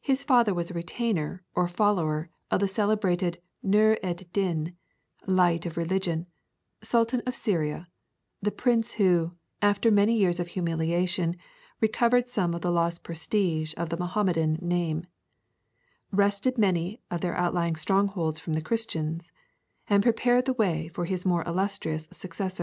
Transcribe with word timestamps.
His 0.00 0.24
father 0.24 0.54
was 0.54 0.70
a 0.70 0.74
retainer 0.74 1.44
or 1.54 1.68
follower 1.68 2.30
of 2.50 2.60
the 2.60 2.66
celebrated 2.66 3.42
Nûr 3.62 3.98
ed 4.02 4.26
Din 4.32 4.74
(Light 5.26 5.66
of 5.66 5.76
Religion), 5.76 6.24
Sultan 6.82 7.20
of 7.26 7.34
Syria, 7.34 7.86
the 8.40 8.50
prince 8.52 8.92
who, 8.92 9.32
after 9.60 9.90
many 9.90 10.16
years 10.16 10.40
of 10.40 10.48
humiliation, 10.56 11.36
recovered 11.78 12.26
some 12.26 12.54
of 12.54 12.62
the 12.62 12.72
lost 12.72 13.04
prestige 13.04 13.74
of 13.76 13.90
the 13.90 13.98
Mohammedan 13.98 14.56
name, 14.62 15.04
wrested 16.10 16.56
many 16.56 16.98
of 17.10 17.20
their 17.20 17.36
outlying 17.36 17.76
strongholds 17.76 18.38
from 18.40 18.54
the 18.54 18.62
Christians, 18.62 19.30
and 19.88 20.02
prepared 20.02 20.46
the 20.46 20.54
way 20.54 20.88
for 20.88 21.04
his 21.04 21.26
more 21.26 21.44
illustrious 21.46 22.08
successor. 22.12 22.58